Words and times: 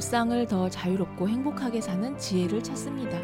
일상을 0.00 0.46
더 0.46 0.70
자유롭고 0.70 1.28
행복하게 1.28 1.82
사는 1.82 2.16
지혜를 2.16 2.62
찾습니다. 2.62 3.18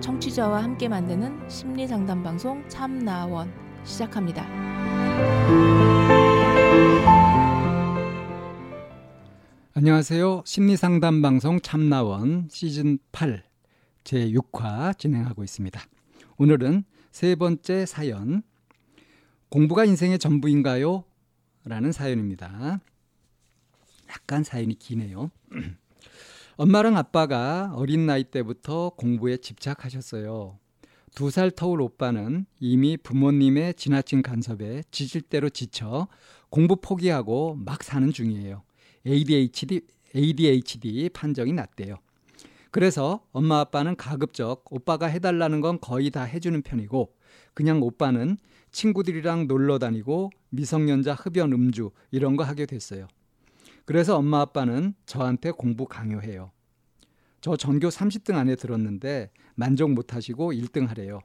청취자와 0.00 0.62
함께 0.62 0.88
만드는 0.88 1.46
심리 1.50 1.86
상담 1.86 2.22
방송 2.22 2.66
참나원 2.70 3.52
시작합니다. 3.84 4.46
안녕하세요. 9.74 10.42
심리 10.46 10.74
상담 10.78 11.20
방송 11.20 11.60
참나원 11.60 12.48
시즌 12.50 12.96
8 13.12 13.44
제 14.04 14.30
6화 14.30 14.96
진행하고 14.96 15.44
있습니다. 15.44 15.78
오늘은 16.38 16.84
세 17.10 17.34
번째 17.34 17.84
사연 17.84 18.42
공부가 19.50 19.84
인생의 19.84 20.18
전부인가요? 20.18 21.04
라는 21.66 21.92
사연입니다. 21.92 22.80
약간 24.12 24.44
사연이 24.44 24.74
기네요. 24.78 25.30
엄마랑 26.56 26.96
아빠가 26.96 27.72
어린 27.74 28.06
나이 28.06 28.24
때부터 28.24 28.90
공부에 28.96 29.38
집착하셨어요. 29.38 30.58
두 31.14 31.30
살 31.30 31.50
터울 31.50 31.82
오빠는 31.82 32.46
이미 32.58 32.96
부모님의 32.96 33.74
지나친 33.74 34.22
간섭에 34.22 34.82
지칠 34.90 35.20
대로 35.20 35.50
지쳐 35.50 36.08
공부 36.48 36.76
포기하고 36.76 37.54
막 37.54 37.82
사는 37.82 38.10
중이에요. 38.10 38.62
ADHD, 39.06 39.82
ADHD 40.16 41.10
판정이 41.12 41.52
났대요. 41.52 41.96
그래서 42.70 43.22
엄마 43.32 43.60
아빠는 43.60 43.96
가급적 43.96 44.64
오빠가 44.70 45.06
해달라는 45.06 45.60
건 45.60 45.78
거의 45.80 46.10
다 46.10 46.22
해주는 46.22 46.62
편이고 46.62 47.14
그냥 47.52 47.82
오빠는 47.82 48.38
친구들이랑 48.70 49.46
놀러 49.46 49.78
다니고 49.78 50.30
미성년자 50.48 51.12
흡연 51.12 51.52
음주 51.52 51.90
이런 52.10 52.36
거 52.36 52.44
하게 52.44 52.64
됐어요. 52.64 53.06
그래서 53.84 54.16
엄마 54.16 54.40
아빠는 54.40 54.94
저한테 55.06 55.50
공부 55.50 55.86
강요해요. 55.86 56.50
저 57.40 57.56
전교 57.56 57.88
30등 57.88 58.36
안에 58.36 58.54
들었는데 58.54 59.30
만족 59.54 59.92
못 59.92 60.14
하시고 60.14 60.52
1등 60.52 60.86
하래요. 60.86 61.20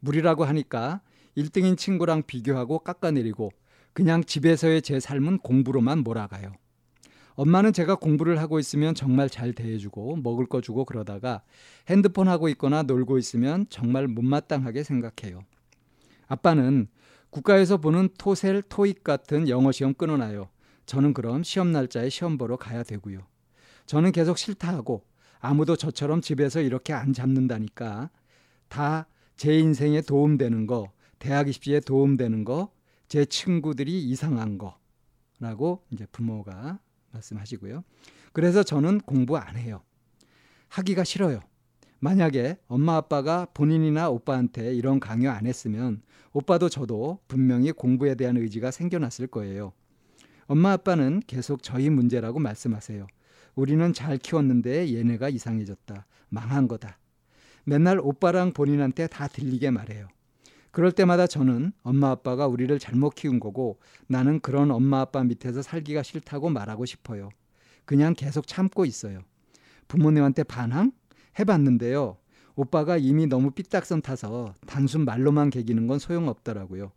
무리라고 0.00 0.44
하니까 0.44 1.00
1등인 1.36 1.76
친구랑 1.76 2.24
비교하고 2.26 2.80
깎아내리고 2.80 3.50
그냥 3.92 4.22
집에서의 4.22 4.82
제 4.82 5.00
삶은 5.00 5.38
공부로만 5.38 6.00
몰아가요. 6.00 6.52
엄마는 7.34 7.72
제가 7.72 7.96
공부를 7.96 8.38
하고 8.38 8.58
있으면 8.58 8.94
정말 8.94 9.28
잘 9.28 9.52
대해주고 9.52 10.16
먹을 10.16 10.46
거 10.46 10.60
주고 10.60 10.84
그러다가 10.84 11.42
핸드폰 11.88 12.28
하고 12.28 12.48
있거나 12.50 12.82
놀고 12.82 13.18
있으면 13.18 13.66
정말 13.68 14.08
못마땅하게 14.08 14.82
생각해요. 14.82 15.40
아빠는 16.28 16.88
국가에서 17.30 17.76
보는 17.76 18.08
토셀, 18.18 18.62
토익 18.62 19.04
같은 19.04 19.48
영어 19.48 19.70
시험 19.72 19.92
끊어놔요. 19.92 20.48
저는 20.86 21.14
그럼 21.14 21.42
시험 21.42 21.72
날짜에 21.72 22.08
시험 22.08 22.38
보러 22.38 22.56
가야 22.56 22.82
되고요. 22.82 23.26
저는 23.86 24.12
계속 24.12 24.38
싫다 24.38 24.68
하고 24.68 25.04
아무도 25.38 25.76
저처럼 25.76 26.20
집에서 26.20 26.60
이렇게 26.60 26.92
안 26.92 27.12
잡는다니까 27.12 28.10
다 28.68 29.06
제 29.36 29.58
인생에 29.58 30.00
도움되는 30.00 30.66
거, 30.66 30.90
대학 31.18 31.48
입시에 31.48 31.80
도움되는 31.80 32.44
거, 32.44 32.72
제 33.06 33.24
친구들이 33.26 34.02
이상한 34.04 34.58
거라고 35.38 35.84
이제 35.90 36.06
부모가 36.10 36.80
말씀하시고요. 37.12 37.84
그래서 38.32 38.62
저는 38.62 39.00
공부 39.00 39.36
안 39.36 39.56
해요. 39.56 39.82
하기가 40.68 41.04
싫어요. 41.04 41.40
만약에 41.98 42.58
엄마 42.66 42.96
아빠가 42.96 43.46
본인이나 43.52 44.10
오빠한테 44.10 44.74
이런 44.74 45.00
강요 45.00 45.30
안 45.30 45.46
했으면 45.46 46.02
오빠도 46.32 46.68
저도 46.68 47.20
분명히 47.28 47.72
공부에 47.72 48.14
대한 48.14 48.36
의지가 48.36 48.70
생겨났을 48.70 49.26
거예요. 49.26 49.72
엄마 50.46 50.72
아빠는 50.72 51.22
계속 51.26 51.62
저희 51.62 51.90
문제라고 51.90 52.38
말씀하세요. 52.38 53.06
우리는 53.54 53.92
잘 53.92 54.18
키웠는데 54.18 54.94
얘네가 54.94 55.28
이상해졌다. 55.28 56.06
망한 56.28 56.68
거다. 56.68 56.98
맨날 57.64 57.98
오빠랑 57.98 58.52
본인한테 58.52 59.08
다 59.08 59.26
들리게 59.26 59.70
말해요. 59.70 60.08
그럴 60.70 60.92
때마다 60.92 61.26
저는 61.26 61.72
엄마 61.82 62.10
아빠가 62.10 62.46
우리를 62.46 62.78
잘못 62.78 63.14
키운 63.14 63.40
거고 63.40 63.80
나는 64.06 64.40
그런 64.40 64.70
엄마 64.70 65.00
아빠 65.00 65.24
밑에서 65.24 65.62
살기가 65.62 66.02
싫다고 66.02 66.50
말하고 66.50 66.84
싶어요. 66.84 67.30
그냥 67.84 68.14
계속 68.14 68.46
참고 68.46 68.84
있어요. 68.84 69.20
부모님한테 69.88 70.42
반항? 70.42 70.92
해봤는데요. 71.38 72.18
오빠가 72.54 72.96
이미 72.98 73.26
너무 73.26 73.50
삐딱선 73.50 74.02
타서 74.02 74.54
단순 74.66 75.04
말로만 75.04 75.50
개기는 75.50 75.86
건 75.86 75.98
소용없더라고요. 75.98 76.92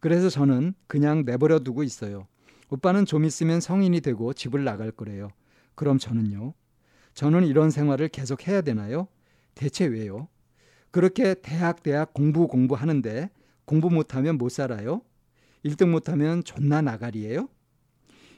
그래서 0.00 0.30
저는 0.30 0.74
그냥 0.86 1.24
내버려 1.24 1.58
두고 1.58 1.82
있어요. 1.82 2.26
오빠는 2.70 3.06
좀 3.06 3.24
있으면 3.24 3.60
성인이 3.60 4.00
되고 4.00 4.32
집을 4.32 4.64
나갈 4.64 4.90
거래요. 4.90 5.30
그럼 5.74 5.98
저는요? 5.98 6.54
저는 7.14 7.46
이런 7.46 7.70
생활을 7.70 8.08
계속 8.08 8.46
해야 8.46 8.60
되나요? 8.60 9.08
대체 9.54 9.86
왜요? 9.86 10.28
그렇게 10.90 11.34
대학 11.34 11.82
대학 11.82 12.12
공부 12.12 12.46
공부 12.46 12.74
하는데 12.74 13.30
공부 13.64 13.90
못하면 13.90 14.38
못 14.38 14.50
살아요? 14.50 15.02
1등 15.64 15.88
못하면 15.88 16.44
존나 16.44 16.80
나가리예요? 16.80 17.48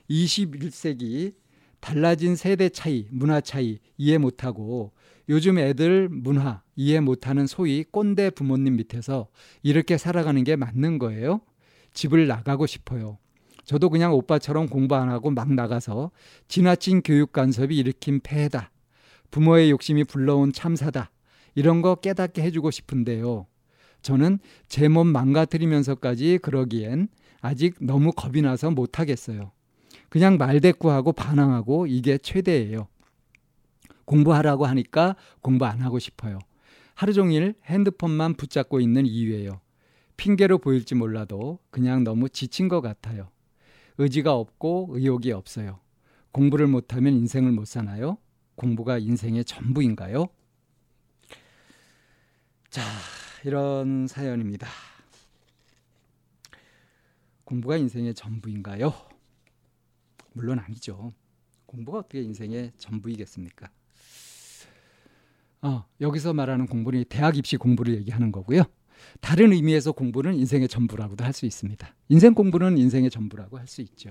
21세기 0.09 1.35
달라진 1.81 2.37
세대 2.37 2.69
차이, 2.69 3.07
문화 3.11 3.41
차이 3.41 3.79
이해 3.97 4.19
못하고 4.19 4.93
요즘 5.29 5.59
애들 5.59 6.09
문화 6.09 6.63
이해 6.77 7.01
못하는 7.01 7.47
소위 7.47 7.85
꼰대 7.85 8.31
부모님 8.31 8.77
밑에서 8.77 9.29
이렇게 9.63 9.97
살아가는 9.97 10.43
게 10.45 10.57
맞는 10.57 10.99
거예요? 10.99 11.41
집을 11.95 12.27
나가고 12.27 12.67
싶어요. 12.67 13.19
저도 13.71 13.89
그냥 13.89 14.15
오빠처럼 14.15 14.67
공부 14.67 14.97
안 14.97 15.11
하고 15.11 15.31
막 15.31 15.53
나가서 15.53 16.11
지나친 16.49 17.03
교육 17.03 17.31
간섭이 17.31 17.77
일으킨 17.77 18.19
폐해다. 18.19 18.73
부모의 19.31 19.71
욕심이 19.71 20.03
불러온 20.03 20.53
참사다. 20.53 21.13
이런 21.55 21.81
거 21.81 21.95
깨닫게 21.95 22.43
해주고 22.43 22.73
싶은데요. 22.73 23.47
저는 24.03 24.41
제 24.67 24.89
몸 24.89 25.07
망가뜨리면서까지 25.07 26.41
그러기엔 26.43 27.07
아직 27.43 27.77
너무 27.81 28.11
겁이 28.11 28.43
나서 28.43 28.73
못하겠어요. 28.73 29.53
그냥 30.09 30.37
말대꾸하고 30.37 31.13
반항하고 31.13 31.87
이게 31.87 32.19
최대예요. 32.19 32.89
공부하라고 34.05 34.67
하니까 34.67 35.15
공부 35.43 35.65
안 35.65 35.81
하고 35.81 36.01
싶어요. 36.01 36.41
하루 36.97 37.13
종일 37.13 37.55
핸드폰만 37.67 38.35
붙잡고 38.35 38.81
있는 38.81 39.07
이유예요. 39.07 39.61
핑계로 40.17 40.59
보일지 40.59 40.97
몰라도 40.97 41.61
그냥 41.71 42.03
너무 42.03 42.29
지친 42.29 42.67
것 42.67 42.81
같아요. 42.81 43.29
의지가 44.01 44.35
없고 44.35 44.89
의욕이 44.93 45.31
없어요. 45.33 45.79
공부를 46.33 46.67
못하면 46.67 47.13
인생을 47.17 47.53
못 47.53 47.67
사나요? 47.67 48.17
공부가 48.55 48.97
인생의 48.97 49.45
전부인가요? 49.45 50.27
자, 52.71 52.83
이런 53.45 54.07
사연입니다. 54.07 54.67
공부가 57.45 57.77
인생의 57.77 58.15
전부인가요? 58.15 58.95
물론 60.33 60.59
아니죠. 60.61 61.13
공부가 61.67 61.99
어떻게 61.99 62.23
인생의 62.23 62.73
전부이겠습니까? 62.79 63.71
어, 65.61 65.85
여기서 66.01 66.33
말하는 66.33 66.67
공부는 66.67 67.05
대학 67.11 67.37
입시 67.37 67.59
공부를 67.59 67.97
얘기하는 67.97 68.33
거고요. 68.33 68.63
다른 69.21 69.53
의미에서 69.53 69.93
공부는 69.93 70.35
인생의 70.35 70.69
전부라고도 70.69 71.25
할 71.25 71.33
수 71.33 71.47
있습니다. 71.47 71.95
인생 72.09 72.35
공부는 72.35 72.79
인생의 72.79 73.11
전부라고 73.11 73.59
할 73.59 73.67
수 73.67 73.81
있죠. 73.83 74.11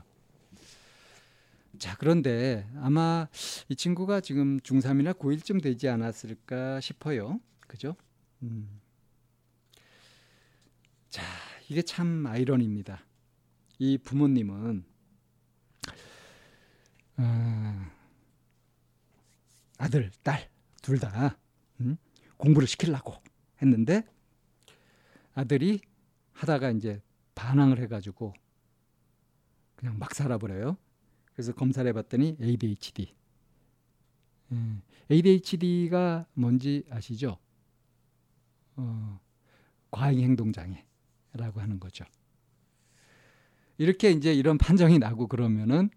자, 1.78 1.96
그런데 1.98 2.68
아마 2.78 3.28
이 3.70 3.76
친구가 3.76 4.22
지금 4.22 4.60
중3이나 4.60 5.18
고1쯤 5.18 5.62
되지 5.64 5.88
않았을까 5.88 6.82
싶어요. 6.82 7.40
그죠? 7.68 7.96
음. 8.44 8.82
자, 11.10 11.24
이게 11.70 11.82
참 11.82 12.26
아이러니입니다. 12.26 13.06
이 13.78 13.98
부모님은 13.98 14.84
어, 17.18 17.86
아들, 19.78 20.12
딸 20.24 20.50
둘다 20.82 21.38
음? 21.82 21.98
공부를 22.38 22.68
시키려고 22.68 23.16
했는데 23.62 24.04
아들이 25.40 25.80
하다가 26.34 26.72
이제 26.72 27.02
반항을 27.34 27.80
해가지고 27.80 28.34
그냥 29.76 29.98
막 29.98 30.14
살아버려요. 30.14 30.76
그래서 31.34 31.54
검사를 31.54 31.88
해봤더니 31.88 32.36
ADHD. 32.42 33.16
음, 34.52 34.82
ADHD가 35.10 36.26
뭔지 36.34 36.84
아시죠? 36.90 37.38
어, 38.76 39.20
과잉 39.92 40.22
행동 40.22 40.52
장애라고 40.52 41.62
하는 41.62 41.80
거죠. 41.80 42.04
이렇게 43.78 44.12
이제 44.12 44.34
이런 44.34 44.58
판정이 44.58 45.00
나고 45.00 45.28
그러면은 45.28 45.90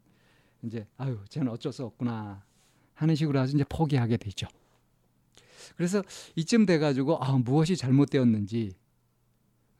이제 0.62 0.86
아유, 0.96 1.18
쟤는 1.28 1.50
어쩔 1.50 1.72
수 1.72 1.84
없구나 1.84 2.44
하는 2.94 3.16
식으로 3.16 3.40
해서 3.40 3.52
이제 3.56 3.64
포기하게 3.68 4.18
되죠. 4.18 4.46
그래서 5.76 6.04
이쯤 6.36 6.66
돼가지고 6.66 7.18
아, 7.18 7.36
무엇이 7.38 7.76
잘못되었는지 7.76 8.76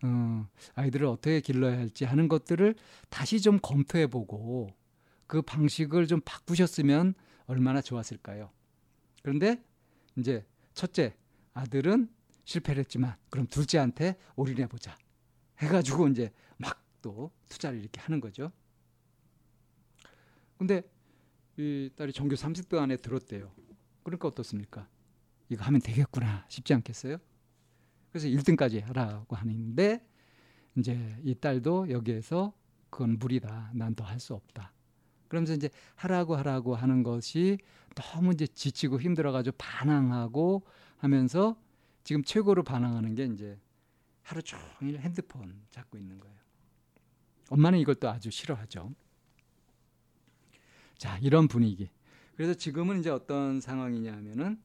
어, 0.02 0.49
아이들을 0.75 1.06
어떻게 1.06 1.40
길러야 1.40 1.78
할지 1.78 2.04
하는 2.04 2.28
것들을 2.28 2.75
다시 3.08 3.40
좀 3.40 3.58
검토해보고 3.60 4.70
그 5.26 5.43
방식을 5.43 6.06
좀 6.06 6.20
바꾸셨으면 6.25 7.14
얼마나 7.46 7.81
좋았을까요? 7.81 8.50
그런데 9.22 9.62
이제 10.16 10.44
첫째 10.75 11.14
아들은 11.54 12.08
실패를 12.44 12.81
했지만 12.81 13.16
그럼 13.31 13.46
둘째한테 13.46 14.16
올인해 14.37 14.66
보자 14.66 14.96
해가지고 15.58 16.08
이제 16.08 16.32
막 16.56 16.82
또 17.02 17.31
투자를 17.49 17.81
이렇게 17.81 18.00
하는 18.00 18.20
거죠. 18.20 18.50
근데 20.56 20.82
이 21.58 21.90
딸이 21.96 22.12
전교 22.12 22.37
30등 22.37 22.78
안에 22.78 22.96
들었대요. 22.96 23.52
그러니까 24.04 24.28
어떻습니까? 24.28 24.88
이거 25.49 25.64
하면 25.64 25.81
되겠구나 25.82 26.46
싶지 26.49 26.72
않겠어요? 26.72 27.19
그래서 28.12 28.29
1등까지 28.29 28.82
하라고 28.85 29.37
하는데 29.37 30.06
이제 30.76 31.17
이 31.25 31.35
딸도 31.35 31.91
여기에서 31.91 32.53
그건 32.91 33.19
무리다. 33.19 33.70
난 33.75 33.94
더 33.94 34.05
할 34.05 34.20
수 34.20 34.35
없다. 34.35 34.73
그러면서 35.29 35.55
이제 35.55 35.70
하라고 35.97 36.37
하라고 36.37 36.75
하는 36.76 37.03
것이 37.03 37.59
너무 37.94 38.32
이제 38.32 38.47
지치고 38.47 39.00
힘들어가지고 39.00 39.56
반항하고 39.59 40.62
하면서 40.99 41.56
지금 42.05 42.23
최고로 42.23 42.64
반항하는 42.64 43.14
게 43.14 43.25
이제 43.25 43.59
하루 44.23 44.43
종일 44.43 44.99
핸드폰 45.00 45.62
잡고 45.70 45.97
있는 45.97 46.20
거예요. 46.20 46.37
엄마는 47.49 47.82
또 47.94 48.11
아주 48.11 48.31
싫어하죠. 48.31 48.93
자, 50.99 51.19
이런 51.19 51.49
분위기. 51.49 51.91
그래서 52.37 52.55
지금은 52.55 53.00
이제 53.00 53.11
어떤 53.11 53.61
상황이냐 53.61 54.12
하면은 54.12 54.62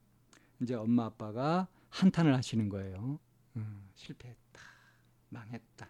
이제 0.61 0.73
엄마 0.75 1.05
아빠가 1.05 1.67
한탄을 1.89 2.35
하시는 2.35 2.69
거예요. 2.69 3.19
음, 3.57 3.89
실패했다. 3.95 4.61
망했다. 5.29 5.89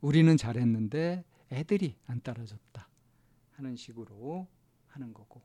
우리는 0.00 0.36
잘했는데 0.36 1.24
애들이 1.52 1.96
안 2.06 2.20
따라줬다. 2.22 2.88
하는 3.52 3.76
식으로 3.76 4.48
하는 4.88 5.12
거고. 5.12 5.42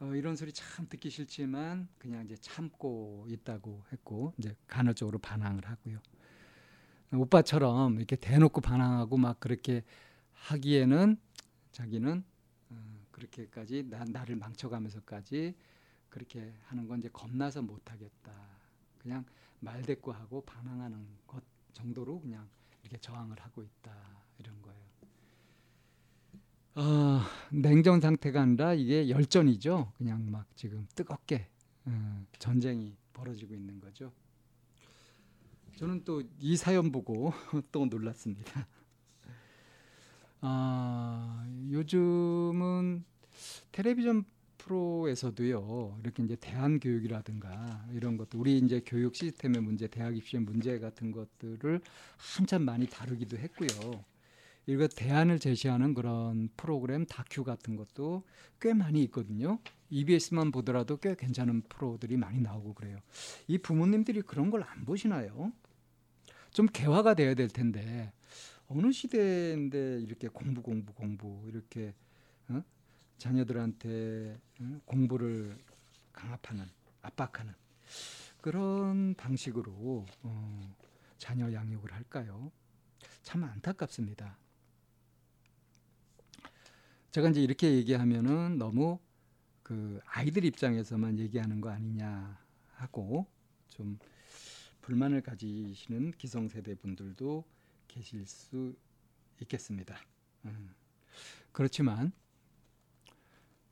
어, 0.00 0.14
이런 0.14 0.34
소리 0.34 0.52
참 0.52 0.88
듣기 0.88 1.10
싫지만 1.10 1.88
그냥 1.98 2.24
이제 2.24 2.34
참고 2.36 3.26
있다고 3.28 3.84
했고 3.92 4.32
이제 4.38 4.56
간헐적으로 4.66 5.18
반항을 5.18 5.66
하고요. 5.66 6.00
오빠처럼 7.12 7.96
이렇게 7.96 8.16
대놓고 8.16 8.60
반항하고 8.60 9.18
막 9.18 9.40
그렇게 9.40 9.82
하기에는 10.32 11.18
자기는 11.72 12.24
어, 12.70 13.06
그렇게까지 13.10 13.84
나, 13.90 14.04
나를 14.04 14.36
망쳐가면서까지 14.36 15.54
그렇게 16.10 16.52
하는 16.66 16.86
건 16.86 16.98
이제 16.98 17.08
겁나서 17.12 17.62
못 17.62 17.90
하겠다. 17.90 18.32
그냥 18.98 19.24
말대꾸하고 19.60 20.42
반항하는 20.42 21.06
것 21.26 21.42
정도로 21.72 22.20
그냥 22.20 22.48
이렇게 22.82 22.98
저항을 22.98 23.38
하고 23.40 23.62
있다 23.62 23.92
이런 24.38 24.60
거예요. 24.62 24.80
어, 26.74 27.20
냉전 27.50 28.00
상태가 28.00 28.42
아니라 28.42 28.74
이게 28.74 29.08
열전이죠. 29.08 29.92
그냥 29.96 30.30
막 30.30 30.46
지금 30.56 30.86
뜨겁게 30.94 31.48
어, 31.86 32.24
전쟁이 32.38 32.96
벌어지고 33.12 33.54
있는 33.54 33.80
거죠. 33.80 34.12
저는 35.76 36.04
또 36.04 36.22
이 36.40 36.56
사연 36.56 36.92
보고 36.92 37.32
또 37.72 37.86
놀랐습니다. 37.86 38.66
아, 40.42 41.46
요즘은 41.70 43.04
텔레비전 43.72 44.24
프로에서도요 44.64 45.98
이렇게 46.02 46.22
이제 46.22 46.36
대안 46.36 46.80
교육이라든가 46.80 47.86
이런 47.92 48.16
것도 48.16 48.38
우리 48.38 48.58
이제 48.58 48.80
교육 48.84 49.14
시스템의 49.16 49.62
문제, 49.62 49.86
대학 49.88 50.16
입시의 50.16 50.42
문제 50.42 50.78
같은 50.78 51.10
것들을 51.12 51.80
한참 52.16 52.62
많이 52.64 52.86
다루기도 52.86 53.38
했고요. 53.38 54.04
이거 54.66 54.86
대안을 54.86 55.38
제시하는 55.38 55.94
그런 55.94 56.48
프로그램 56.56 57.06
다큐 57.06 57.42
같은 57.44 57.76
것도 57.76 58.22
꽤 58.60 58.74
많이 58.74 59.02
있거든요. 59.04 59.58
EBS만 59.90 60.52
보더라도 60.52 60.98
꽤 60.98 61.14
괜찮은 61.16 61.62
프로들이 61.68 62.16
많이 62.16 62.40
나오고 62.40 62.74
그래요. 62.74 62.98
이 63.48 63.58
부모님들이 63.58 64.22
그런 64.22 64.50
걸 64.50 64.62
안 64.62 64.84
보시나요? 64.84 65.52
좀 66.52 66.66
개화가 66.66 67.14
돼야 67.14 67.34
될 67.34 67.48
텐데 67.48 68.12
어느 68.68 68.92
시대인데 68.92 70.00
이렇게 70.02 70.28
공부 70.28 70.62
공부 70.62 70.92
공부 70.94 71.44
이렇게 71.48 71.94
어? 72.48 72.62
자녀들한테 73.20 74.40
어? 74.60 74.80
공부를 74.86 75.56
강압하는 76.12 76.66
압박하는 77.02 77.54
그런 78.40 79.14
방식으로 79.14 80.06
어, 80.22 80.76
자녀 81.18 81.52
양육을 81.52 81.92
할까요? 81.92 82.50
참 83.22 83.44
안타깝습니다. 83.44 84.38
제가 87.10 87.28
이제 87.28 87.42
이렇게 87.42 87.74
얘기하면은 87.74 88.56
너무 88.56 88.98
그 89.62 90.00
아이들 90.06 90.46
입장에서만 90.46 91.18
얘기하는 91.18 91.60
거 91.60 91.68
아니냐 91.68 92.38
하고 92.72 93.26
좀 93.68 93.98
불만을 94.80 95.20
가지시는 95.20 96.12
기성세대 96.12 96.76
분들도 96.76 97.44
계실 97.86 98.24
수 98.24 98.74
있겠습니다. 99.42 100.00
음. 100.46 100.74
그렇지만 101.52 102.12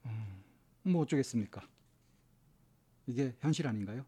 음, 0.09 0.91
뭐 0.91 1.03
어쩌겠습니까? 1.03 1.61
이게 3.07 3.33
현실 3.39 3.67
아닌가요? 3.67 4.05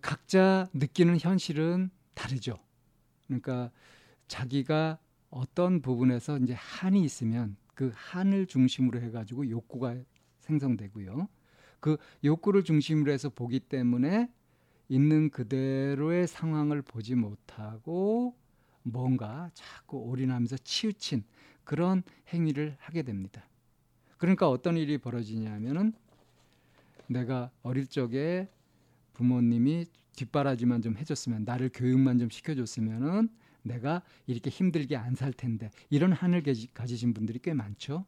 각자 0.00 0.68
느끼는 0.72 1.18
현실은 1.18 1.90
다르죠. 2.14 2.58
그러니까 3.26 3.70
자기가 4.26 4.98
어떤 5.30 5.80
부분에서 5.80 6.38
이제 6.38 6.54
한이 6.54 7.02
있으면 7.02 7.56
그 7.74 7.92
한을 7.94 8.46
중심으로 8.46 9.00
해가지고 9.00 9.48
욕구가 9.48 9.96
생성되고요. 10.40 11.28
그 11.80 11.96
욕구를 12.24 12.64
중심으로 12.64 13.12
해서 13.12 13.28
보기 13.28 13.60
때문에 13.60 14.30
있는 14.88 15.30
그대로의 15.30 16.26
상황을 16.26 16.82
보지 16.82 17.14
못하고 17.14 18.36
뭔가 18.82 19.50
자꾸 19.54 19.98
올인하면서 19.98 20.58
치우친 20.58 21.24
그런 21.68 22.02
행위를 22.32 22.78
하게 22.80 23.02
됩니다. 23.02 23.46
그러니까 24.16 24.48
어떤 24.48 24.78
일이 24.78 24.96
벌어지냐면은 24.96 25.92
내가 27.08 27.50
어릴 27.62 27.86
적에 27.86 28.48
부모님이 29.12 29.84
뒷바라지만 30.16 30.80
좀 30.80 30.96
해줬으면 30.96 31.44
나를 31.44 31.68
교육만 31.74 32.18
좀 32.18 32.30
시켜줬으면은 32.30 33.28
내가 33.62 34.00
이렇게 34.26 34.48
힘들게 34.48 34.96
안 34.96 35.14
살 35.14 35.34
텐데 35.34 35.70
이런 35.90 36.12
한을 36.12 36.42
가지신 36.72 37.12
분들이 37.12 37.38
꽤 37.38 37.52
많죠. 37.52 38.06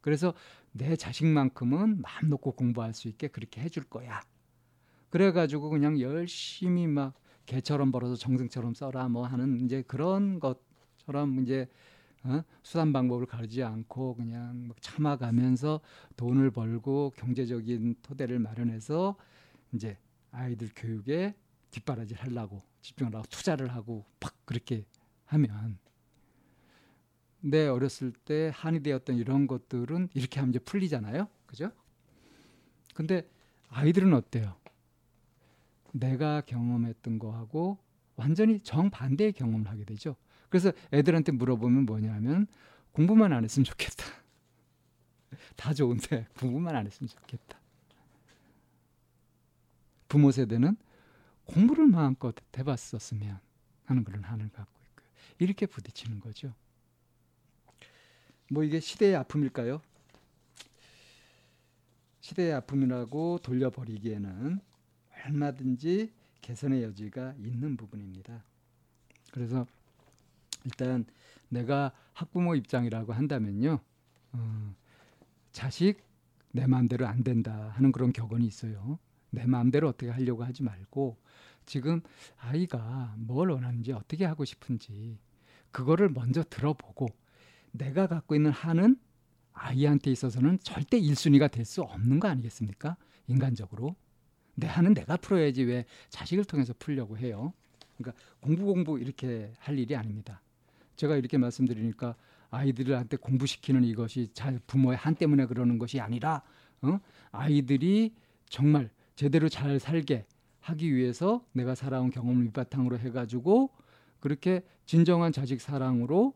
그래서 0.00 0.34
내 0.72 0.96
자식만큼은 0.96 2.02
마음 2.02 2.28
놓고 2.28 2.56
공부할 2.56 2.92
수 2.92 3.06
있게 3.06 3.28
그렇게 3.28 3.60
해줄 3.60 3.84
거야. 3.84 4.20
그래가지고 5.10 5.70
그냥 5.70 6.00
열심히 6.00 6.88
막 6.88 7.14
개처럼 7.46 7.92
벌어서 7.92 8.16
정승처럼 8.16 8.74
써라 8.74 9.08
뭐 9.08 9.24
하는 9.24 9.60
이제 9.64 9.84
그런 9.86 10.40
것처럼 10.40 11.38
이제 11.42 11.68
어? 12.26 12.42
수단 12.62 12.92
방법을 12.92 13.26
가르지 13.26 13.62
않고 13.62 14.16
그냥 14.16 14.66
막 14.66 14.80
참아가면서 14.82 15.80
돈을 16.16 16.50
벌고 16.50 17.12
경제적인 17.16 17.96
토대를 18.02 18.38
마련해서 18.40 19.16
이제 19.72 19.96
아이들 20.32 20.70
교육에 20.74 21.34
뒷바라지 21.70 22.14
하려고 22.14 22.62
집중을 22.82 23.14
하고 23.14 23.26
투자를 23.30 23.68
하고 23.68 24.04
팍 24.18 24.34
그렇게 24.44 24.84
하면 25.26 25.78
내 27.40 27.68
어렸을 27.68 28.12
때 28.12 28.50
한이 28.52 28.82
되었던 28.82 29.16
이런 29.16 29.46
것들은 29.46 30.08
이렇게 30.14 30.40
하면 30.40 30.50
이제 30.50 30.58
풀리잖아요. 30.58 31.28
그죠? 31.46 31.70
근데 32.94 33.28
아이들은 33.68 34.12
어때요? 34.14 34.56
내가 35.92 36.40
경험했던 36.40 37.18
거하고 37.18 37.78
완전히 38.16 38.60
정반대의 38.60 39.32
경험을 39.32 39.68
하게 39.68 39.84
되죠. 39.84 40.16
그래서 40.48 40.72
애들한테 40.92 41.32
물어보면 41.32 41.86
뭐냐면 41.86 42.46
공부만 42.92 43.32
안 43.32 43.44
했으면 43.44 43.64
좋겠다. 43.64 44.04
다 45.56 45.74
좋은데 45.74 46.26
공부만 46.38 46.74
안 46.76 46.86
했으면 46.86 47.08
좋겠다. 47.08 47.58
부모 50.08 50.30
세대는 50.30 50.76
공부를 51.44 51.86
마음껏 51.86 52.34
해봤었으면 52.56 53.38
하는 53.84 54.04
그런 54.04 54.22
한을 54.24 54.48
갖고 54.50 54.80
있고요. 54.84 55.06
이렇게 55.38 55.66
부딪히는 55.66 56.20
거죠. 56.20 56.54
뭐 58.50 58.62
이게 58.62 58.80
시대의 58.80 59.16
아픔일까요? 59.16 59.80
시대의 62.20 62.54
아픔이라고 62.54 63.38
돌려버리기에는 63.42 64.60
얼마든지 65.26 66.12
개선의 66.40 66.82
여지가 66.82 67.34
있는 67.38 67.76
부분입니다. 67.76 68.44
그래서 69.32 69.66
일단 70.66 71.06
내가 71.48 71.92
학부모 72.12 72.54
입장이라고 72.56 73.12
한다면요, 73.14 73.78
어, 74.32 74.74
자식 75.52 76.02
내 76.52 76.66
마음대로 76.66 77.06
안 77.06 77.22
된다 77.24 77.70
하는 77.74 77.92
그런 77.92 78.12
격언이 78.12 78.46
있어요. 78.46 78.98
내 79.30 79.46
마음대로 79.46 79.88
어떻게 79.88 80.10
하려고 80.10 80.44
하지 80.44 80.62
말고 80.62 81.16
지금 81.66 82.00
아이가 82.38 83.14
뭘 83.18 83.50
원하는지 83.50 83.92
어떻게 83.92 84.24
하고 84.24 84.44
싶은지 84.44 85.18
그거를 85.72 86.08
먼저 86.10 86.42
들어보고 86.44 87.08
내가 87.72 88.06
갖고 88.06 88.34
있는 88.34 88.50
한은 88.50 88.98
아이한테 89.52 90.10
있어서는 90.10 90.58
절대 90.60 91.00
1순위가 91.00 91.50
될 91.50 91.64
수 91.64 91.82
없는 91.82 92.20
거 92.20 92.28
아니겠습니까? 92.28 92.96
인간적으로. 93.26 93.96
내 94.54 94.66
한은 94.66 94.94
내가 94.94 95.16
풀어야지 95.16 95.64
왜 95.64 95.84
자식을 96.10 96.44
통해서 96.44 96.72
풀려고 96.78 97.18
해요. 97.18 97.52
그러니까 97.98 98.20
공부 98.40 98.64
공부 98.64 98.98
이렇게 98.98 99.52
할 99.58 99.78
일이 99.78 99.94
아닙니다. 99.96 100.40
제가 100.96 101.16
이렇게 101.16 101.38
말씀드리니까 101.38 102.14
아이들한테 102.50 103.16
공부시키는 103.16 103.84
이것이 103.84 104.28
잘 104.32 104.58
부모의 104.66 104.96
한 104.96 105.14
때문에 105.14 105.46
그러는 105.46 105.78
것이 105.78 106.00
아니라 106.00 106.42
어? 106.82 106.98
아이들이 107.32 108.14
정말 108.48 108.90
제대로 109.14 109.48
잘 109.48 109.78
살게 109.80 110.26
하기 110.60 110.94
위해서 110.94 111.44
내가 111.52 111.74
살아온 111.74 112.10
경험을 112.10 112.44
밑바탕으로 112.44 112.98
해가지고 112.98 113.70
그렇게 114.20 114.62
진정한 114.84 115.32
자식 115.32 115.60
사랑으로 115.60 116.34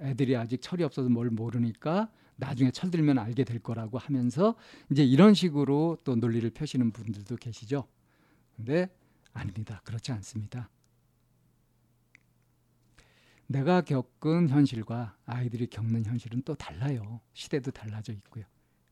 애들이 0.00 0.36
아직 0.36 0.60
철이 0.60 0.82
없어서 0.84 1.08
뭘 1.08 1.30
모르니까 1.30 2.10
나중에 2.36 2.70
철들면 2.70 3.18
알게 3.18 3.44
될 3.44 3.58
거라고 3.60 3.98
하면서 3.98 4.54
이제 4.90 5.04
이런 5.04 5.34
식으로 5.34 5.98
또 6.04 6.16
논리를 6.16 6.48
펴시는 6.50 6.90
분들도 6.90 7.36
계시죠. 7.36 7.86
근데 8.56 8.88
아닙니다. 9.32 9.80
그렇지 9.84 10.12
않습니다. 10.12 10.68
내가 13.46 13.80
겪은 13.80 14.48
현실과 14.48 15.16
아이들이 15.24 15.66
겪는 15.68 16.04
현실은 16.04 16.42
또 16.44 16.54
달라요. 16.54 17.20
시대도 17.32 17.70
달라져 17.70 18.12
있고요. 18.12 18.44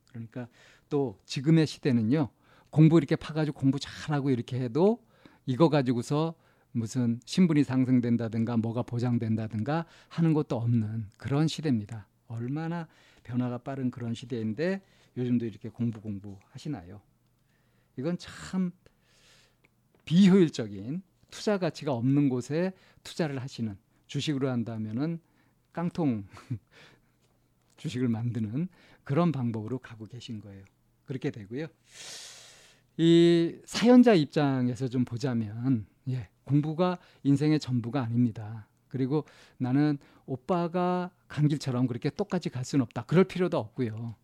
그러니까 0.09 0.49
또 0.89 1.19
지금의 1.25 1.67
시대는요. 1.67 2.29
공부 2.71 2.99
이렇게 2.99 3.17
파가지고 3.17 3.59
공부 3.59 3.79
잘하고 3.79 4.31
이렇게 4.31 4.61
해도 4.61 5.05
이거 5.47 5.69
가지고서 5.69 6.35
무슨 6.73 7.21
신분이 7.25 7.63
상승된다든가 7.65 8.57
뭐가 8.57 8.83
보장된다든가 8.83 9.87
하는 10.09 10.33
것도 10.33 10.57
없는 10.57 11.11
그런 11.17 11.47
시대입니다. 11.47 12.09
얼마나 12.27 12.89
변화가 13.23 13.59
빠른 13.59 13.91
그런 13.91 14.15
시대인데 14.15 14.83
요즘도 15.17 15.47
이렇게 15.47 15.69
공부 15.69 16.01
공부 16.01 16.39
하시나요? 16.51 17.01
이건 17.97 18.19
참 18.19 18.73
비효율적인 20.05 21.03
투자 21.31 21.59
가치가 21.59 21.93
없는 21.93 22.29
곳에 22.29 22.73
투자를 23.05 23.41
하시는 23.41 23.77
주식으로 24.07 24.49
한다면은 24.49 25.21
깡통 25.73 26.25
주식을 27.77 28.09
만드는 28.09 28.69
그런 29.03 29.33
방법으로 29.33 29.79
가고 29.79 30.07
계신 30.07 30.41
거예요. 30.41 30.65
그렇게 31.05 31.31
되고요. 31.31 31.67
이 32.97 33.59
사연자 33.65 34.15
입장에서 34.15 34.89
좀 34.89 35.05
보자면 35.05 35.87
예, 36.09 36.29
공부가 36.45 36.99
인생의 37.23 37.59
전부가 37.59 38.03
아닙니다. 38.03 38.69
그리고 38.89 39.25
나는 39.59 39.99
오빠가 40.27 41.11
간 41.27 41.49
길처럼 41.49 41.87
그렇게 41.87 42.11
똑같이 42.11 42.49
갈 42.49 42.65
수는 42.65 42.85
없다. 42.85 43.05
그럴 43.07 43.25
필요도 43.25 43.59
없고요. 43.59 44.15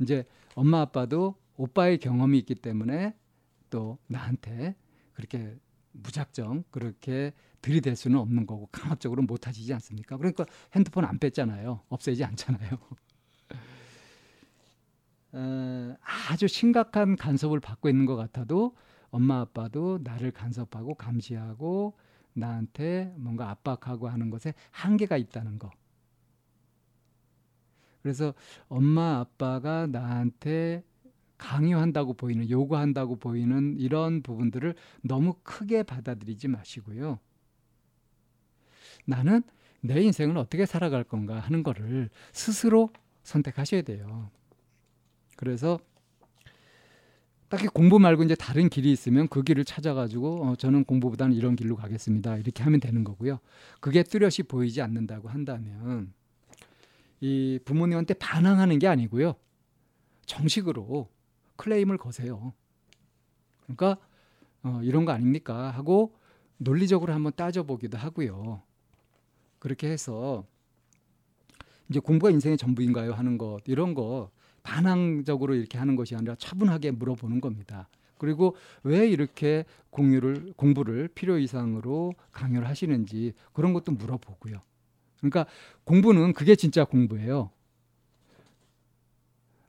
이제 0.00 0.24
엄마 0.54 0.80
아빠도 0.80 1.36
오빠의 1.56 1.98
경험이 1.98 2.38
있기 2.38 2.54
때문에 2.54 3.14
또 3.70 3.98
나한테 4.06 4.74
그렇게 5.12 5.56
무작정 5.94 6.64
그렇게 6.70 7.32
들이댈 7.62 7.96
수는 7.96 8.18
없는 8.18 8.46
거고 8.46 8.68
강압적으로 8.70 9.22
못 9.22 9.46
하시지 9.46 9.72
않습니까? 9.74 10.16
그러니까 10.16 10.44
핸드폰 10.74 11.04
안 11.04 11.18
뺐잖아요. 11.18 11.80
없애지 11.88 12.22
않잖아요. 12.24 12.70
어, 15.32 15.96
아주 16.28 16.46
심각한 16.46 17.16
간섭을 17.16 17.60
받고 17.60 17.88
있는 17.88 18.06
것 18.06 18.16
같아도 18.16 18.76
엄마 19.10 19.40
아빠도 19.40 19.98
나를 20.02 20.30
간섭하고 20.30 20.94
감시하고 20.94 21.96
나한테 22.34 23.14
뭔가 23.16 23.50
압박하고 23.50 24.08
하는 24.08 24.30
것에 24.30 24.54
한계가 24.70 25.16
있다는 25.16 25.58
거. 25.58 25.70
그래서 28.02 28.34
엄마 28.68 29.20
아빠가 29.20 29.86
나한테 29.86 30.84
강요한다고 31.38 32.14
보이는 32.14 32.48
요구한다고 32.48 33.16
보이는 33.16 33.76
이런 33.78 34.22
부분들을 34.22 34.74
너무 35.02 35.34
크게 35.42 35.82
받아들이지 35.82 36.48
마시고요. 36.48 37.18
나는 39.04 39.42
내 39.80 40.00
인생을 40.00 40.38
어떻게 40.38 40.64
살아갈 40.66 41.04
건가 41.04 41.38
하는 41.38 41.62
거를 41.62 42.08
스스로 42.32 42.90
선택하셔야 43.22 43.82
돼요. 43.82 44.30
그래서 45.36 45.78
딱히 47.48 47.66
공부 47.68 47.98
말고 47.98 48.24
이제 48.24 48.34
다른 48.34 48.68
길이 48.68 48.90
있으면 48.90 49.28
그 49.28 49.42
길을 49.42 49.64
찾아가지고 49.64 50.44
어, 50.44 50.56
저는 50.56 50.84
공부보다는 50.84 51.36
이런 51.36 51.54
길로 51.54 51.76
가겠습니다. 51.76 52.38
이렇게 52.38 52.62
하면 52.62 52.80
되는 52.80 53.04
거고요. 53.04 53.38
그게 53.80 54.02
뚜렷이 54.02 54.42
보이지 54.44 54.80
않는다고 54.80 55.28
한다면 55.28 56.12
이 57.20 57.58
부모님한테 57.64 58.14
반항하는 58.14 58.78
게 58.78 58.88
아니고요. 58.88 59.34
정식으로 60.26 61.08
클레임을 61.64 61.96
거세요. 61.96 62.52
그러니까 63.62 63.96
어, 64.62 64.80
이런 64.82 65.06
거 65.06 65.12
아닙니까? 65.12 65.70
하고 65.70 66.14
논리적으로 66.58 67.14
한번 67.14 67.32
따져보기도 67.34 67.96
하고요. 67.96 68.60
그렇게 69.58 69.88
해서 69.90 70.44
이제 71.88 72.00
공부가 72.00 72.30
인생의 72.30 72.58
전부인가요? 72.58 73.14
하는 73.14 73.38
것 73.38 73.60
이런 73.64 73.94
거 73.94 74.30
반항적으로 74.62 75.54
이렇게 75.54 75.78
하는 75.78 75.96
것이 75.96 76.14
아니라 76.14 76.34
차분하게 76.34 76.90
물어보는 76.92 77.40
겁니다. 77.40 77.88
그리고 78.18 78.56
왜 78.82 79.08
이렇게 79.08 79.64
공유를 79.88 80.52
공부를 80.56 81.08
필요 81.08 81.38
이상으로 81.38 82.12
강요를 82.32 82.68
하시는지 82.68 83.32
그런 83.54 83.72
것도 83.72 83.92
물어보고요. 83.92 84.60
그러니까 85.18 85.46
공부는 85.84 86.34
그게 86.34 86.56
진짜 86.56 86.84
공부예요. 86.84 87.50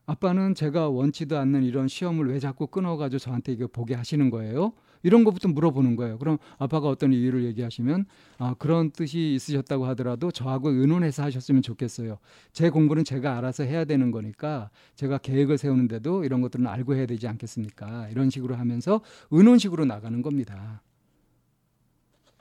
아빠는 0.05 0.53
제가 0.53 0.89
원치도 0.89 1.37
않는 1.37 1.63
이런 1.63 1.87
시험을 1.87 2.29
왜 2.29 2.39
자꾸 2.39 2.67
끊어가지고 2.67 3.19
저한테 3.19 3.53
이거 3.53 3.67
보게 3.67 3.95
하시는 3.95 4.29
거예요? 4.29 4.73
이런 5.01 5.23
것부터 5.23 5.47
물어보는 5.49 5.95
거예요. 5.95 6.17
그럼 6.17 6.37
아빠가 6.57 6.87
어떤 6.87 7.13
이유를 7.13 7.43
얘기하시면 7.45 8.05
아, 8.39 8.55
그런 8.57 8.89
뜻이 8.89 9.35
있으셨다고 9.35 9.85
하더라도 9.87 10.31
저하고 10.31 10.69
의논해서 10.71 11.21
하셨으면 11.23 11.61
좋겠어요. 11.61 12.17
제 12.53 12.69
공부는 12.69 13.03
제가 13.03 13.37
알아서 13.37 13.63
해야 13.63 13.85
되는 13.85 14.09
거니까 14.09 14.71
제가 14.95 15.19
계획을 15.19 15.59
세우는데도 15.59 16.23
이런 16.23 16.41
것들은 16.41 16.65
알고 16.65 16.95
해야 16.95 17.05
되지 17.05 17.27
않겠습니까? 17.27 18.09
이런 18.09 18.31
식으로 18.31 18.55
하면서 18.55 19.01
의논식으로 19.29 19.85
나가는 19.85 20.21
겁니다. 20.23 20.81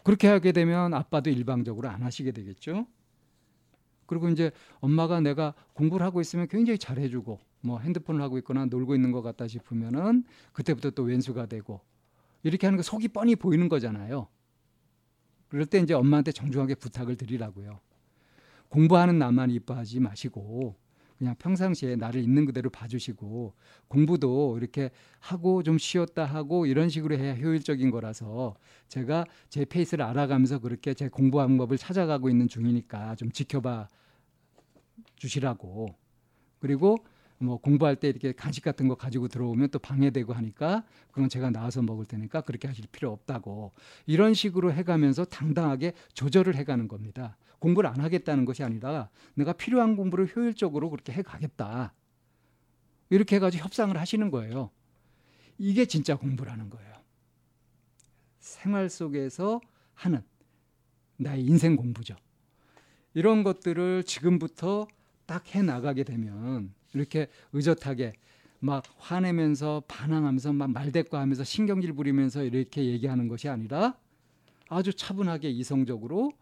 그렇게 0.02 0.28
하게 0.28 0.52
되면 0.52 0.94
아빠도 0.94 1.30
일방적으로 1.30 1.88
안 1.88 2.02
하시게 2.02 2.32
되겠죠. 2.32 2.86
그리고 4.06 4.28
이제 4.28 4.50
엄마가 4.80 5.20
내가 5.20 5.54
공부를 5.72 6.04
하고 6.04 6.20
있으면 6.20 6.48
굉장히 6.48 6.78
잘해주고 6.78 7.38
뭐 7.60 7.78
핸드폰을 7.78 8.20
하고 8.22 8.38
있거나 8.38 8.66
놀고 8.66 8.94
있는 8.94 9.12
것 9.12 9.22
같다 9.22 9.48
싶으면은 9.48 10.24
그때부터 10.52 10.90
또 10.90 11.02
왼수가 11.02 11.46
되고 11.46 11.80
이렇게 12.42 12.66
하는 12.66 12.76
거 12.76 12.82
속이 12.82 13.08
뻔히 13.08 13.36
보이는 13.36 13.68
거잖아요. 13.68 14.28
그럴 15.48 15.66
때 15.66 15.78
이제 15.78 15.94
엄마한테 15.94 16.32
정중하게 16.32 16.74
부탁을 16.74 17.16
드리라고요. 17.16 17.80
공부하는 18.68 19.18
나만 19.18 19.50
이뻐하지 19.50 20.00
마시고 20.00 20.76
그냥 21.18 21.34
평상시에 21.38 21.96
나를 21.96 22.22
있는 22.22 22.44
그대로 22.44 22.70
봐주시고 22.70 23.54
공부도 23.88 24.58
이렇게 24.58 24.90
하고 25.20 25.62
좀 25.62 25.78
쉬었다 25.78 26.24
하고 26.24 26.66
이런 26.66 26.88
식으로 26.88 27.16
해야 27.16 27.34
효율적인 27.34 27.90
거라서 27.90 28.56
제가 28.88 29.24
제 29.48 29.64
페이스를 29.64 30.04
알아가면서 30.04 30.58
그렇게 30.58 30.94
제 30.94 31.08
공부 31.08 31.38
방법을 31.38 31.78
찾아가고 31.78 32.28
있는 32.28 32.48
중이니까 32.48 33.14
좀 33.16 33.30
지켜봐 33.30 33.88
주시라고 35.16 35.94
그리고 36.58 36.98
뭐 37.38 37.58
공부할 37.58 37.96
때 37.96 38.08
이렇게 38.08 38.32
간식 38.32 38.62
같은 38.64 38.88
거 38.88 38.94
가지고 38.94 39.28
들어오면 39.28 39.70
또 39.70 39.78
방해되고 39.78 40.32
하니까 40.32 40.84
그건 41.10 41.28
제가 41.28 41.50
나와서 41.50 41.82
먹을 41.82 42.06
테니까 42.06 42.40
그렇게 42.42 42.68
하실 42.68 42.86
필요 42.90 43.12
없다고 43.12 43.72
이런 44.06 44.34
식으로 44.34 44.72
해가면서 44.72 45.24
당당하게 45.24 45.92
조절을 46.14 46.54
해가는 46.56 46.88
겁니다. 46.88 47.36
공부를 47.64 47.88
안 47.88 48.00
하겠다는 48.00 48.44
것이 48.44 48.62
아니라 48.62 49.08
내가 49.32 49.54
필요한 49.54 49.96
공부를 49.96 50.26
효율적으로 50.36 50.90
그렇게 50.90 51.14
해 51.14 51.22
가겠다. 51.22 51.94
이렇게 53.08 53.36
해가지고 53.36 53.64
협상을 53.64 53.96
하시는 53.96 54.30
거예요. 54.30 54.70
이게 55.56 55.86
진짜 55.86 56.14
공부라는 56.14 56.68
거예요. 56.68 56.92
생활 58.38 58.90
속에서 58.90 59.62
하는 59.94 60.22
나의 61.16 61.42
인생 61.42 61.74
공부죠. 61.74 62.16
이런 63.14 63.42
것들을 63.42 64.04
지금부터 64.04 64.86
딱 65.24 65.54
해 65.54 65.62
나가게 65.62 66.04
되면 66.04 66.74
이렇게 66.92 67.28
의젓하게 67.54 68.12
막 68.60 68.84
화내면서 68.98 69.84
반항하면서 69.88 70.52
막 70.52 70.70
말대꾸하면서 70.70 71.44
신경질 71.44 71.94
부리면서 71.94 72.44
이렇게 72.44 72.84
얘기하는 72.84 73.26
것이 73.28 73.48
아니라 73.48 73.96
아주 74.68 74.92
차분하게 74.92 75.48
이성적으로 75.48 76.32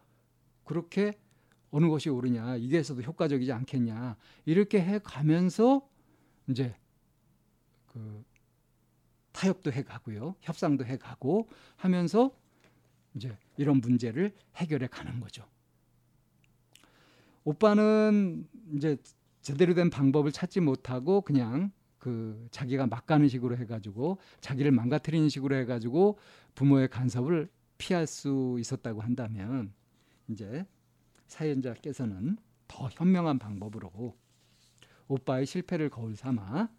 그렇게 0.63 1.13
어느 1.71 1.87
것이 1.87 2.09
옳으냐 2.09 2.57
이게서도 2.57 3.01
효과적이지 3.01 3.51
않겠냐 3.51 4.15
이렇게 4.45 4.81
해 4.81 4.99
가면서 4.99 5.87
이제 6.47 6.75
그 7.87 8.23
타협도 9.31 9.71
해 9.71 9.83
가고요 9.83 10.35
협상도 10.41 10.85
해 10.85 10.97
가고 10.97 11.49
하면서 11.75 12.31
이제 13.15 13.35
이런 13.57 13.77
문제를 13.77 14.33
해결해 14.55 14.87
가는 14.87 15.19
거죠. 15.19 15.45
오빠는 17.43 18.47
이제 18.75 18.97
제대로 19.41 19.73
된 19.73 19.89
방법을 19.89 20.31
찾지 20.31 20.61
못하고 20.61 21.21
그냥 21.21 21.71
그 21.99 22.47
자기가 22.51 22.87
막 22.87 23.05
가는 23.05 23.27
식으로 23.27 23.57
해가지고 23.57 24.17
자기를 24.41 24.71
망가뜨리는 24.71 25.27
식으로 25.29 25.55
해가지고 25.57 26.17
부모의 26.55 26.89
간섭을 26.89 27.49
피할 27.77 28.07
수 28.07 28.57
있었다고 28.59 29.01
한다면 29.01 29.73
이제 30.27 30.65
사연자께서는 31.27 32.37
더 32.67 32.89
현명한 32.89 33.39
방법으로 33.39 34.17
오빠의 35.07 35.45
실패를 35.45 35.89
거울 35.89 36.15
삼아 36.15 36.69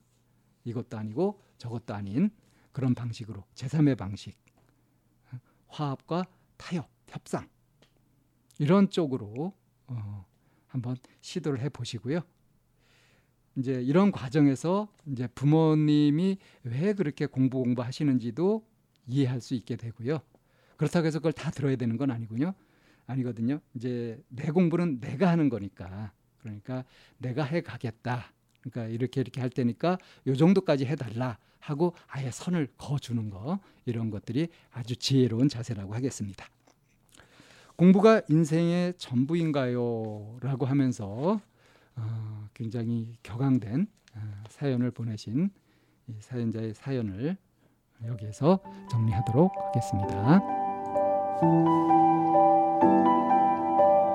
이것도 0.64 0.96
아니고 0.96 1.40
저것도 1.58 1.94
아닌 1.94 2.30
그런 2.72 2.94
방식으로 2.94 3.44
제3의 3.54 3.96
방식 3.96 4.36
화합과 5.68 6.26
타협, 6.56 6.88
협상 7.08 7.48
이런 8.58 8.88
쪽으로 8.88 9.52
어, 9.86 10.26
한번 10.68 10.96
시도를 11.20 11.60
해 11.60 11.68
보시고요. 11.68 12.20
이제 13.56 13.80
이런 13.82 14.10
과정에서 14.10 14.88
이제 15.06 15.26
부모님이 15.28 16.38
왜 16.64 16.92
그렇게 16.92 17.26
공부 17.26 17.62
공부하시는지도 17.62 18.66
이해할 19.06 19.40
수 19.40 19.54
있게 19.54 19.76
되고요. 19.76 20.20
그렇다고 20.76 21.06
해서 21.06 21.18
그걸 21.18 21.32
다 21.32 21.50
들어야 21.50 21.76
되는 21.76 21.96
건 21.96 22.10
아니군요. 22.10 22.54
아니거든요. 23.06 23.60
이제 23.74 24.22
내 24.28 24.50
공부는 24.50 25.00
내가 25.00 25.28
하는 25.30 25.48
거니까. 25.48 26.12
그러니까 26.38 26.84
내가 27.18 27.44
해 27.44 27.60
가겠다. 27.60 28.32
그러니까 28.60 28.92
이렇게 28.92 29.20
이렇게 29.20 29.40
할 29.40 29.50
테니까 29.50 29.98
요 30.26 30.36
정도까지 30.36 30.86
해 30.86 30.96
달라 30.96 31.38
하고 31.58 31.94
아예 32.08 32.30
선을 32.30 32.68
그어 32.76 32.98
주는 32.98 33.30
거 33.30 33.58
이런 33.86 34.10
것들이 34.10 34.48
아주 34.72 34.96
지혜로운 34.96 35.48
자세라고 35.48 35.94
하겠습니다. 35.94 36.46
공부가 37.76 38.22
인생의 38.28 38.94
전부인가요? 38.98 40.38
라고 40.40 40.66
하면서 40.66 41.40
어, 41.96 42.48
굉장히 42.54 43.14
격앙된 43.22 43.86
어, 44.14 44.44
사연을 44.48 44.90
보내신 44.90 45.50
사연자의 46.20 46.74
사연을 46.74 47.36
여기에서 48.06 48.60
정리하도록 48.90 49.52
하겠습니다. 49.56 50.40